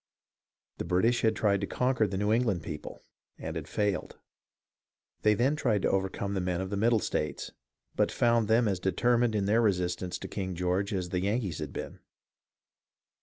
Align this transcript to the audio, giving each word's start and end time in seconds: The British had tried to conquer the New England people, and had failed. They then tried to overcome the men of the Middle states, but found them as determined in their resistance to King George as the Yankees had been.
The 0.79 0.83
British 0.83 1.21
had 1.21 1.35
tried 1.35 1.61
to 1.61 1.67
conquer 1.67 2.07
the 2.07 2.17
New 2.17 2.33
England 2.33 2.63
people, 2.63 3.03
and 3.37 3.55
had 3.55 3.67
failed. 3.67 4.17
They 5.21 5.35
then 5.35 5.55
tried 5.55 5.83
to 5.83 5.91
overcome 5.91 6.33
the 6.33 6.41
men 6.41 6.59
of 6.59 6.71
the 6.71 6.75
Middle 6.75 6.97
states, 6.97 7.51
but 7.95 8.11
found 8.11 8.47
them 8.47 8.67
as 8.67 8.79
determined 8.79 9.35
in 9.35 9.45
their 9.45 9.61
resistance 9.61 10.17
to 10.17 10.27
King 10.27 10.55
George 10.55 10.91
as 10.91 11.09
the 11.09 11.21
Yankees 11.21 11.59
had 11.59 11.71
been. 11.71 11.99